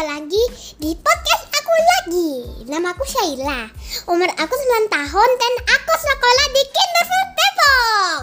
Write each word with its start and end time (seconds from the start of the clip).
Jumpa 0.00 0.16
lagi 0.16 0.44
di 0.80 0.96
podcast 0.96 1.44
aku 1.60 1.72
lagi. 1.76 2.32
Namaku 2.72 3.04
Shaila. 3.04 3.68
Umur 4.08 4.32
aku 4.32 4.54
9 4.56 4.88
tahun 4.88 5.30
dan 5.36 5.54
aku 5.60 5.92
sekolah 5.92 6.46
di 6.56 6.62
Kinderfield 6.72 7.30
Depok. 7.36 8.22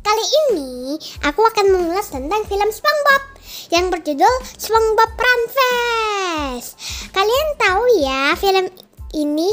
Kali 0.00 0.26
ini 0.48 0.96
aku 1.28 1.44
akan 1.44 1.66
mengulas 1.76 2.08
tentang 2.08 2.40
film 2.48 2.72
SpongeBob 2.72 3.22
Yang 3.68 3.86
berjudul 3.92 4.34
SpongeBob 4.56 5.12
Run 5.12 5.42
Fast. 5.52 6.80
Kalian 7.12 7.48
tahu 7.60 7.82
ya 8.00 8.32
film 8.40 8.72
ini? 9.12 9.52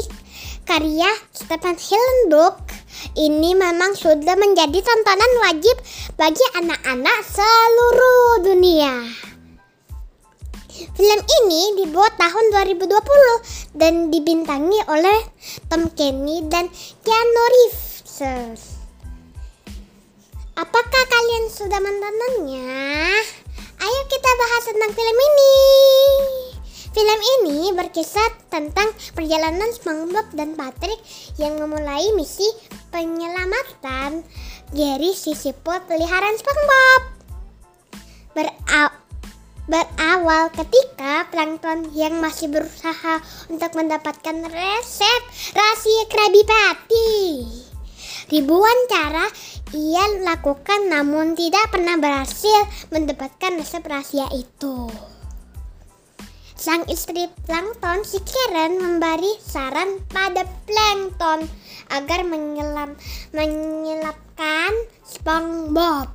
Karya 0.64 1.12
Stephen 1.36 1.76
Hillenburg. 1.76 2.64
Ini 3.12 3.52
memang 3.52 3.92
sudah 3.92 4.40
menjadi 4.40 4.80
tontonan 4.80 5.32
wajib 5.44 5.76
bagi 6.16 6.44
anak-anak 6.56 7.18
seluruh 7.28 8.40
dunia. 8.40 9.25
Film 10.96 11.20
ini 11.20 11.84
dibuat 11.84 12.16
tahun 12.16 12.44
2020 12.72 13.76
dan 13.76 14.08
dibintangi 14.08 14.80
oleh 14.88 15.28
Tom 15.68 15.92
Kenny 15.92 16.40
dan 16.48 16.72
Keanu 17.04 17.44
Reeves. 17.52 18.80
Apakah 20.56 21.04
kalian 21.12 21.52
sudah 21.52 21.84
menontonnya? 21.84 23.12
Ayo 23.76 24.00
kita 24.08 24.30
bahas 24.40 24.62
tentang 24.72 24.92
film 24.96 25.18
ini. 25.20 25.56
Film 26.96 27.20
ini 27.44 27.76
berkisah 27.76 28.48
tentang 28.48 28.88
perjalanan 29.12 29.68
SpongeBob 29.76 30.32
dan 30.32 30.56
Patrick 30.56 30.96
yang 31.36 31.60
memulai 31.60 32.08
misi 32.16 32.48
penyelamatan 32.88 34.24
Gary 34.72 35.12
sisiput 35.12 35.84
peliharaan 35.84 36.40
SpongeBob. 36.40 37.02
Beraw 38.32 39.05
berawal 39.66 40.50
ketika 40.54 41.26
plankton 41.34 41.90
yang 41.94 42.22
masih 42.22 42.46
berusaha 42.50 43.18
untuk 43.50 43.74
mendapatkan 43.74 44.46
resep 44.46 45.20
rahasia 45.54 46.04
Krabby 46.06 46.42
Patty. 46.46 47.14
Ribuan 48.26 48.78
cara 48.90 49.26
ia 49.74 50.06
lakukan 50.22 50.90
namun 50.90 51.34
tidak 51.34 51.70
pernah 51.74 51.98
berhasil 51.98 52.66
mendapatkan 52.94 53.58
resep 53.58 53.82
rahasia 53.82 54.26
itu. 54.34 54.90
Sang 56.56 56.82
istri 56.88 57.28
Plankton, 57.44 58.00
si 58.02 58.16
Karen, 58.24 58.80
memberi 58.80 59.38
saran 59.44 60.00
pada 60.08 60.48
Plankton 60.64 61.44
agar 61.92 62.24
menyelam, 62.24 62.96
menyelapkan 63.30 64.72
SpongeBob. 65.04 66.10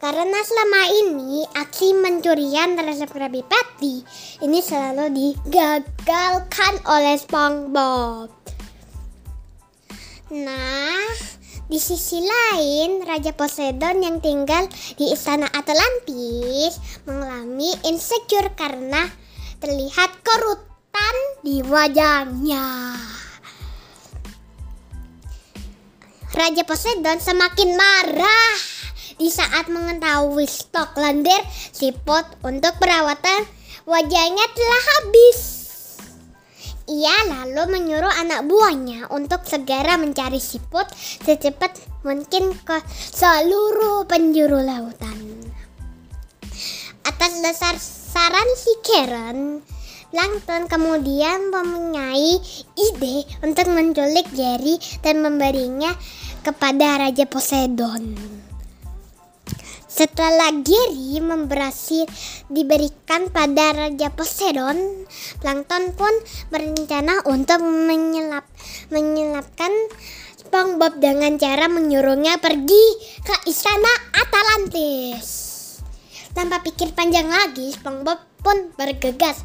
Karena 0.00 0.40
selama 0.40 0.82
ini 0.96 1.44
aksi 1.60 1.92
mencurian 1.92 2.72
resep 2.80 3.12
Krabby 3.12 3.44
Patty 3.44 4.00
ini 4.40 4.64
selalu 4.64 5.12
digagalkan 5.12 6.80
oleh 6.88 7.20
SpongeBob. 7.20 8.32
Nah, 10.40 11.04
di 11.68 11.76
sisi 11.76 12.16
lain, 12.24 13.04
Raja 13.04 13.36
Poseidon 13.36 14.00
yang 14.00 14.24
tinggal 14.24 14.72
di 14.96 15.12
istana 15.12 15.44
Atlantis 15.52 16.80
mengalami 17.04 17.68
insecure 17.84 18.56
karena 18.56 19.04
terlihat 19.60 20.16
kerutan 20.24 21.16
di 21.44 21.60
wajahnya. 21.60 22.96
Raja 26.32 26.62
Poseidon 26.64 27.20
semakin 27.20 27.76
marah 27.76 28.80
di 29.20 29.28
saat 29.28 29.68
mengetahui 29.68 30.48
stok 30.48 30.96
lendir 30.96 31.36
siput 31.52 32.24
untuk 32.40 32.72
perawatan 32.80 33.44
wajahnya 33.84 34.46
telah 34.56 34.84
habis. 34.96 35.38
Ia 36.88 37.28
lalu 37.28 37.78
menyuruh 37.78 38.10
anak 38.10 38.48
buahnya 38.48 39.12
untuk 39.12 39.44
segera 39.44 40.00
mencari 40.00 40.40
siput 40.40 40.88
secepat 40.96 41.76
mungkin 42.02 42.56
ke 42.64 42.80
seluruh 42.88 44.08
penjuru 44.08 44.58
lautan. 44.64 45.44
Atas 47.04 47.44
dasar 47.44 47.76
saran 47.78 48.48
si 48.56 48.72
Karen, 48.82 49.60
Plankton 50.10 50.66
kemudian 50.66 51.54
mempunyai 51.54 52.42
ide 52.74 53.16
untuk 53.46 53.70
menculik 53.70 54.26
Jerry 54.34 54.82
dan 55.04 55.22
memberinya 55.22 55.94
kepada 56.42 57.06
Raja 57.06 57.22
Poseidon. 57.30 58.18
Setelah 59.90 60.54
Gary 60.62 61.18
memberhasil 61.18 62.06
diberikan 62.46 63.26
pada 63.34 63.74
Raja 63.74 64.14
Poseidon, 64.14 65.02
Plankton 65.42 65.98
pun 65.98 66.14
berencana 66.54 67.26
untuk 67.26 67.58
menyelap 67.58 68.46
menyelapkan 68.94 69.74
SpongeBob 70.38 71.02
dengan 71.02 71.34
cara 71.42 71.66
menyuruhnya 71.66 72.38
pergi 72.38 72.84
ke 73.26 73.34
istana 73.50 73.90
Atlantis. 74.14 75.26
Tanpa 76.38 76.62
pikir 76.62 76.94
panjang 76.94 77.26
lagi, 77.26 77.74
SpongeBob 77.74 78.22
pun 78.46 78.70
bergegas 78.78 79.42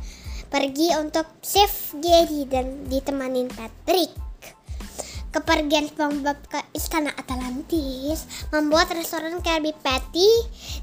pergi 0.53 0.94
untuk 1.01 1.25
save 1.41 1.97
Gary 2.06 2.45
dan 2.45 2.85
ditemani 2.85 3.50
Patrick. 3.50 4.25
Kepergian 5.35 5.91
SpongeBob 5.91 6.40
ke 6.47 6.63
istana 6.72 7.12
Atlantis 7.12 8.23
membuat 8.56 8.88
restoran 8.96 9.44
Krabby 9.44 9.75
Patty 9.75 10.31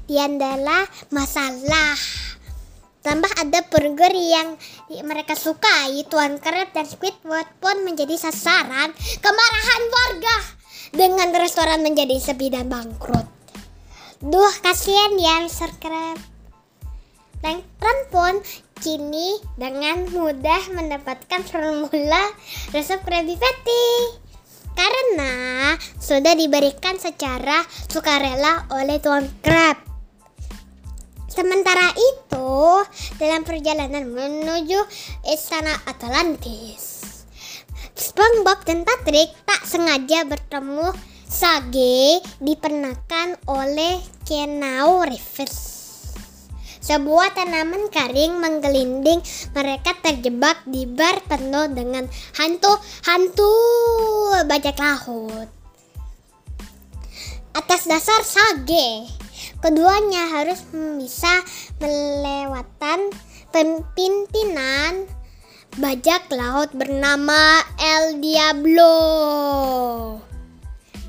diandala 0.05 0.85
masalah. 1.09 1.97
Tambah 3.01 3.33
ada 3.33 3.65
burger 3.65 4.13
yang 4.13 4.53
mereka 5.09 5.33
sukai, 5.33 6.05
Tuan 6.05 6.37
Krab 6.37 6.69
dan 6.69 6.85
Squidward 6.85 7.49
pun 7.57 7.81
menjadi 7.81 8.13
sasaran 8.13 8.93
kemarahan 9.25 9.83
warga 9.89 10.37
dengan 10.93 11.33
restoran 11.33 11.81
menjadi 11.81 12.21
sepi 12.21 12.53
dan 12.53 12.69
bangkrut. 12.69 13.25
Duh, 14.21 14.53
kasihan 14.61 15.17
ya 15.17 15.41
Mr. 15.41 15.81
Crab. 15.81 16.21
Plankton 17.41 17.97
pun 18.13 18.33
kini 18.85 19.41
dengan 19.57 20.05
mudah 20.13 20.61
mendapatkan 20.77 21.41
formula 21.41 22.21
resep 22.69 23.01
Krabby 23.01 23.33
Patty 23.33 24.22
karena 24.73 25.73
sudah 25.97 26.33
diberikan 26.37 26.99
secara 27.01 27.65
sukarela 27.89 28.67
oleh 28.73 28.99
Tuan 28.99 29.29
Crab. 29.41 29.79
Sementara 31.33 31.89
itu, 31.97 32.85
dalam 33.17 33.41
perjalanan 33.41 34.05
menuju 34.05 34.77
istana 35.25 35.73
Atlantis, 35.89 37.01
SpongeBob 37.97 38.61
dan 38.69 38.85
Patrick 38.85 39.33
tak 39.49 39.65
sengaja 39.65 40.29
bertemu 40.29 40.93
Sage 41.33 42.21
dipernakan 42.37 43.41
oleh 43.49 43.97
Kenau 44.21 45.01
Reeves. 45.01 45.82
Sebuah 46.83 47.31
tanaman 47.31 47.87
kering 47.87 48.43
menggelinding. 48.43 49.23
Mereka 49.55 50.03
terjebak 50.03 50.67
di 50.67 50.83
bar 50.83 51.23
penuh 51.31 51.71
dengan 51.71 52.03
hantu-hantu 52.35 53.55
bajak 54.43 54.75
laut. 54.75 55.47
Atas 57.55 57.87
dasar 57.87 58.19
sage, 58.27 59.07
keduanya 59.63 60.27
harus 60.35 60.59
bisa 60.99 61.31
melewatkan 61.79 63.15
pimpinan 63.95 65.07
bajak 65.79 66.27
laut 66.35 66.73
bernama 66.75 67.63
El 67.79 68.19
Diablo 68.19 68.97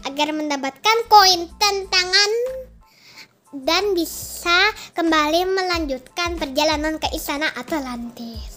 agar 0.04 0.28
mendapatkan 0.36 0.98
koin 1.08 1.48
tantangan 1.56 2.32
dan 3.62 3.94
bisa 3.94 4.74
kembali 4.98 5.46
melanjutkan 5.46 6.34
perjalanan 6.34 6.98
ke 6.98 7.06
istana 7.14 7.46
Atlantis. 7.54 8.50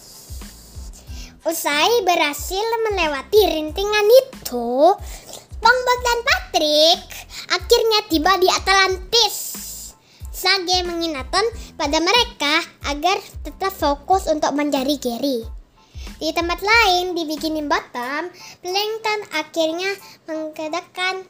Usai 1.45 2.01
berhasil 2.01 2.65
melewati 2.89 3.39
rintingan 3.45 4.07
itu, 4.25 4.97
SpongeBob 5.29 5.99
dan 6.01 6.19
Patrick 6.25 7.01
akhirnya 7.53 7.99
tiba 8.09 8.33
di 8.41 8.49
Atlantis. 8.49 9.35
Sage 10.33 10.81
mengingatkan 10.85 11.45
pada 11.77 12.01
mereka 12.01 12.61
agar 12.89 13.21
tetap 13.45 13.73
fokus 13.73 14.25
untuk 14.29 14.53
mencari 14.53 14.97
Gary. 14.97 15.56
Di 16.17 16.33
tempat 16.33 16.65
lain 16.65 17.13
di 17.13 17.29
Bikini 17.29 17.61
Bottom, 17.69 18.33
Plankton 18.65 19.19
akhirnya 19.37 19.91
mengkedekan 20.25 21.21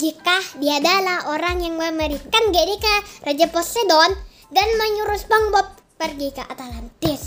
jika 0.00 0.40
dia 0.56 0.80
adalah 0.80 1.28
orang 1.36 1.60
yang 1.60 1.76
memberikan 1.76 2.48
Gary 2.48 2.80
ke 2.80 2.94
Raja 3.20 3.46
Poseidon 3.52 4.16
dan 4.48 4.68
menyuruh 4.80 5.20
SpongeBob 5.20 5.68
pergi 6.00 6.32
ke 6.32 6.40
Atlantis. 6.40 7.22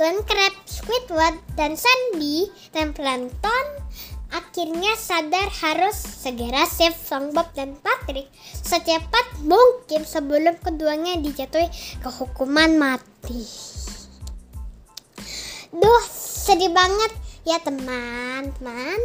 Tuan 0.00 0.24
Crab, 0.24 0.54
Squidward, 0.64 1.36
dan 1.60 1.76
Sandy 1.76 2.48
dan 2.72 2.96
Plankton 2.96 3.66
akhirnya 4.32 4.96
sadar 4.96 5.48
harus 5.60 5.96
segera 5.96 6.64
save 6.64 6.96
SpongeBob 6.96 7.52
dan 7.52 7.76
Patrick 7.84 8.32
secepat 8.40 9.44
mungkin 9.44 10.08
sebelum 10.08 10.56
keduanya 10.64 11.20
dijatuhi 11.20 11.68
ke 12.00 12.08
hukuman 12.16 12.80
mati. 12.80 13.44
Duh, 15.68 16.04
sedih 16.08 16.72
banget 16.72 17.12
ya 17.44 17.60
teman-teman. 17.60 19.00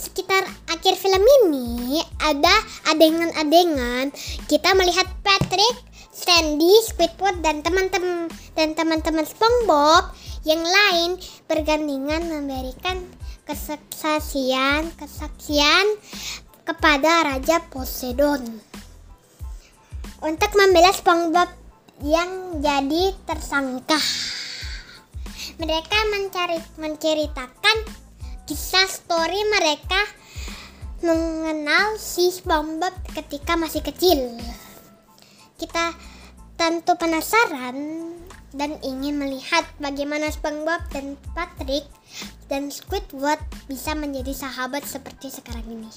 Sekitar 0.00 0.48
akhir 0.72 0.96
film 0.96 1.20
ini 1.20 2.00
ada 2.24 2.52
adegan-adegan 2.88 4.08
kita 4.48 4.72
melihat 4.72 5.04
Patrick, 5.20 5.76
Sandy, 6.08 6.72
Squidward 6.80 7.44
dan 7.44 7.60
teman-teman 7.60 8.32
dan 8.56 8.72
teman-teman 8.72 9.28
SpongeBob 9.28 10.16
yang 10.48 10.64
lain 10.64 11.20
bergandengan 11.44 12.24
memberikan 12.24 13.04
kesaksian 13.44 14.96
kesaksian 14.96 15.86
kepada 16.64 17.36
Raja 17.36 17.60
Poseidon 17.68 18.42
untuk 20.24 20.50
membela 20.56 20.92
SpongeBob 20.96 21.52
yang 22.00 22.64
jadi 22.64 23.12
tersangka. 23.28 24.00
Mereka 25.56 25.98
mencari 26.12 26.60
menceritakan 26.76 27.76
kisah 28.44 28.84
story 28.92 29.40
mereka 29.48 30.00
mengenal 31.00 31.96
si 31.96 32.28
SpongeBob 32.28 32.92
ketika 33.16 33.56
masih 33.56 33.80
kecil. 33.80 34.36
Kita 35.56 35.96
tentu 36.60 36.92
penasaran 37.00 37.76
dan 38.52 38.76
ingin 38.84 39.16
melihat 39.16 39.64
bagaimana 39.80 40.28
SpongeBob 40.28 40.84
dan 40.92 41.16
Patrick 41.32 41.88
dan 42.52 42.68
Squidward 42.68 43.40
bisa 43.64 43.96
menjadi 43.96 44.36
sahabat 44.36 44.84
seperti 44.84 45.32
sekarang 45.32 45.64
ini. 45.72 45.88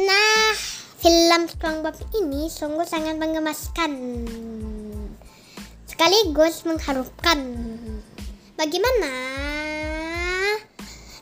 Nah, 0.00 0.56
film 0.96 1.52
SpongeBob 1.52 2.00
ini 2.16 2.48
sungguh 2.48 2.88
sangat 2.88 3.20
menggemaskan 3.20 3.92
sekaligus 5.84 6.64
mengharukan. 6.64 7.40
Bagaimana? 8.58 9.14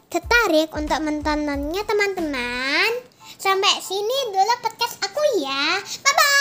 Tertarik 0.08 0.72
untuk 0.72 0.96
menontonnya 1.04 1.84
teman-teman? 1.84 2.90
Sampai 3.36 3.76
sini 3.84 4.32
dulu 4.32 4.54
podcast 4.64 4.96
aku 5.04 5.20
ya. 5.44 5.76
Bye 6.00 6.16
bye. 6.16 6.35